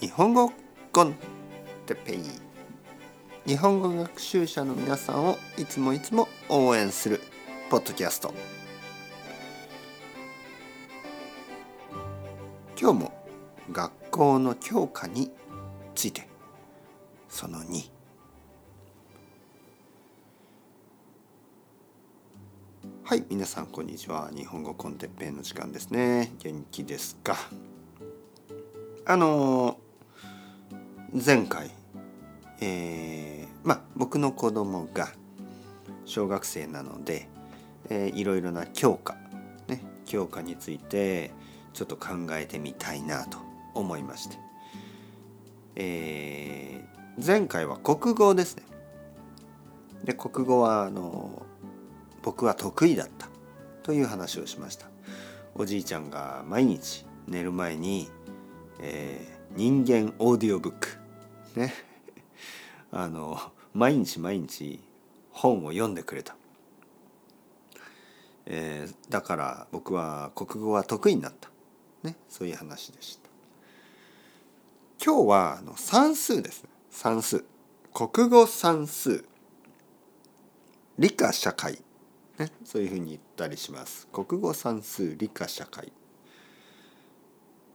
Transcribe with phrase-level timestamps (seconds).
[0.00, 0.50] 日本語
[0.92, 1.14] コン
[1.84, 2.20] テペイ。
[3.46, 7.20] 日本語学習者の皆さんをいつもいつも応援する
[7.68, 8.32] ポッドキャスト。
[12.80, 13.12] 今日も
[13.70, 15.30] 学校の教科に
[15.94, 16.26] ついて
[17.28, 17.90] その2
[23.04, 24.30] はい皆さんこんにちは。
[24.34, 26.32] 日本語コンテッペイの時間ですね。
[26.38, 27.36] 元気ですか？
[29.04, 29.76] あの
[31.12, 31.70] 前回
[32.60, 35.08] えー、まあ僕の子供が
[36.04, 37.28] 小学生なので、
[37.88, 39.16] えー、いろいろな教科
[39.66, 41.32] ね教科について
[41.72, 43.38] ちょっと考えてみたいなと
[43.74, 44.36] 思いまして、
[45.76, 48.64] えー、前回は国語ですね。
[50.04, 51.46] で国語はあの
[52.22, 53.28] 僕は得意だった
[53.82, 54.86] という話をしました。
[55.54, 58.08] おじいちゃんが毎日寝る前に、
[58.80, 60.99] えー、人間オーディオブック
[61.56, 61.72] ね。
[62.92, 63.38] あの
[63.72, 64.80] 毎日毎日
[65.30, 66.36] 本を読んでくれた、
[68.46, 71.50] えー、だから僕は国語は得意になった、
[72.02, 73.30] ね、そういう話でした。
[75.02, 77.44] 今日はあの算数です算数。
[77.94, 79.24] 国語算数。
[80.98, 81.80] 理科社会。
[82.38, 84.06] ね、そういうふうに言ったりします。
[84.08, 85.92] 国語算数理科社会。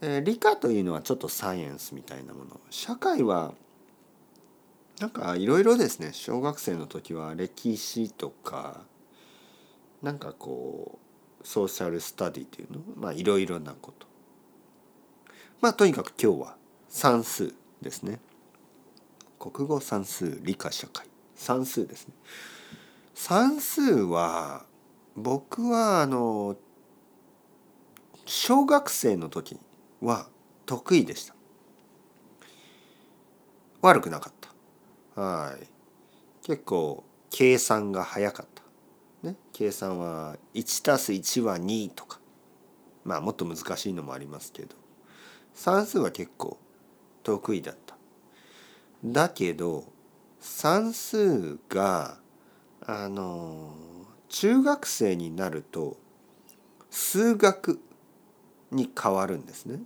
[0.00, 2.60] えー、理科というのはちょっとサイエンスみたいなもの。
[2.70, 3.54] 社会は
[5.00, 6.10] なんかいろいろですね。
[6.12, 8.82] 小学生の時は歴史とか
[10.02, 10.98] なんかこ
[11.42, 14.06] うソーシャルスタディというのまあいろいろなこと。
[15.60, 16.56] まあとにかく今日は
[16.88, 18.20] 算数ですね。
[19.38, 21.06] 国語算数理科社会。
[21.34, 22.14] 算数ですね。
[23.14, 24.64] 算数は
[25.14, 26.56] 僕はあの
[28.26, 29.58] 小学生の時
[30.00, 30.28] は
[30.66, 31.34] 得意でした。
[33.82, 34.32] 悪くなかっ
[35.14, 35.20] た。
[35.20, 35.66] はい。
[36.42, 38.62] 結構計算が早かった。
[39.28, 39.36] ね。
[39.52, 42.20] 計算は 1+1 は2とか。
[43.04, 44.74] まあもっと難しいのもありますけど。
[45.54, 46.58] 算数は結構
[47.22, 47.96] 得意だった。
[49.04, 49.84] だけど
[50.40, 52.18] 算数が
[52.84, 53.74] あの
[54.28, 55.96] 中学生になると
[56.90, 57.80] 数学
[58.70, 59.80] に変わるんですね。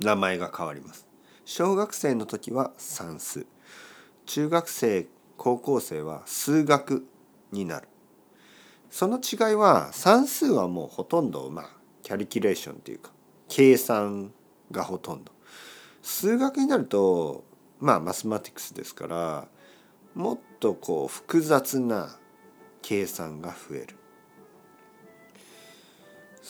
[0.00, 1.06] 名前が変わります。
[1.44, 3.46] 小学生の時は算数。
[4.24, 5.06] 中学生
[5.36, 7.06] 高校生は数学
[7.52, 7.88] になる。
[8.90, 11.70] その違いは算数はもうほとんどまあ
[12.02, 13.12] キャリキュレーションというか
[13.48, 14.32] 計算
[14.70, 15.32] がほとんど。
[16.02, 17.44] 数学になると
[17.78, 19.48] まあマスマティクスですから
[20.14, 22.16] もっとこう複雑な
[22.80, 23.99] 計算が増える。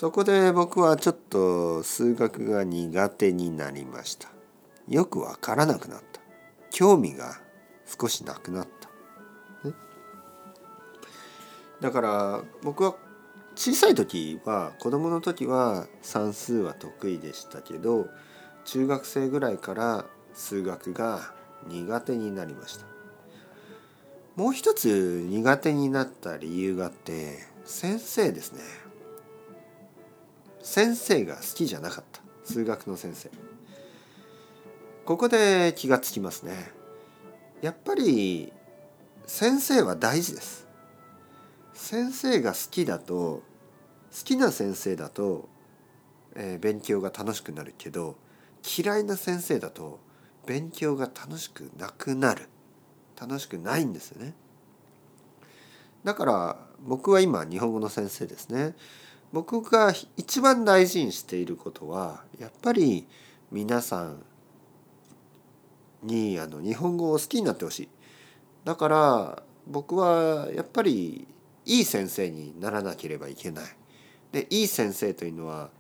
[0.00, 4.30] そこで僕はちょっと数学が苦手になりました。
[4.88, 6.22] よくわからなくなった。
[6.70, 7.38] 興味が
[7.84, 8.88] 少しなくなった、
[11.82, 12.94] だから僕は
[13.54, 18.08] 小さい時は子供の時は算数は得意でしたけど
[18.64, 21.34] 中学生ぐらいから数学が
[21.68, 22.86] 苦手になりました。
[24.34, 28.62] もう一つ苦手になった理由があって先生ですね。
[30.62, 32.20] 先生が好きじゃなかった。
[32.44, 33.30] 数学の先生。
[35.04, 36.70] ここで気がつきますね。
[37.62, 38.52] やっぱり
[39.26, 40.66] 先生は大事です。
[41.74, 45.48] 先生が好きだと好きな先生だと、
[46.34, 48.16] えー、勉強が楽しくなるけど
[48.78, 49.98] 嫌いな先生だと
[50.46, 52.48] 勉強が楽しくなくなる。
[53.20, 54.34] 楽しくないんですよね。
[56.04, 58.74] だから僕は今日本語の先生ですね。
[59.32, 63.06] 僕が一番大事にしていることはやっぱり
[63.52, 64.22] 皆さん
[66.02, 67.88] にあの日本語を好きになってほしい。
[68.64, 71.26] だから僕はやっぱり
[71.64, 73.64] いい先生にならなければいけない。
[74.32, 75.70] でいい先生というのは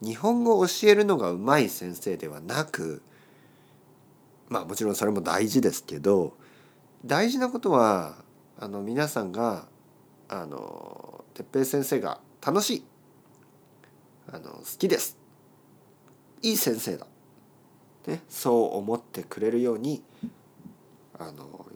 [0.00, 3.02] 日本語を教えるのがうまい先生ではなく
[4.48, 6.36] まあもちろんそれも大事ですけど
[7.04, 8.16] 大事なことは
[8.58, 9.66] あの皆さんが
[10.28, 12.84] あの哲平先生が楽しい
[14.32, 15.16] あの好きです
[16.42, 17.06] いい先生だ、
[18.06, 20.02] ね、そう思ってくれるように
[21.18, 21.66] あの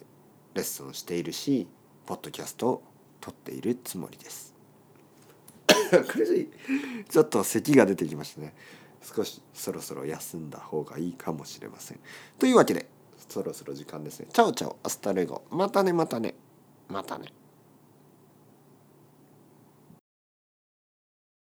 [0.54, 1.66] レッスンをしているし
[2.06, 2.82] ポッドキャストを
[3.20, 4.54] 撮っているつもりです。
[6.08, 8.54] 苦しいちょっと咳が出てきましたね
[9.02, 12.00] 少しそろそろ休んだ方がいいかもしれません
[12.38, 12.88] というわけで
[13.28, 14.26] そろそろ時間ですね。
[14.32, 15.42] Chao chao, hasta luego。
[15.50, 16.34] またね、またね。
[16.88, 17.32] またね。